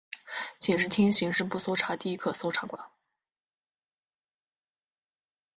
[0.57, 2.89] 警视厅刑事部搜查第一课搜查官。